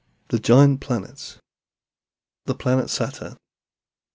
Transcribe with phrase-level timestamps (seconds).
[0.29, 1.37] THE GIANT PLANETS.
[2.45, 3.37] THE PLANET SATURN.